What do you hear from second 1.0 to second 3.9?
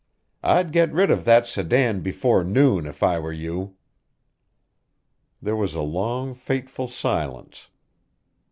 of that sedan before noon if I were you."